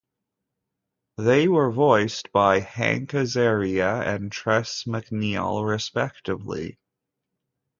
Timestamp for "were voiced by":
1.47-2.59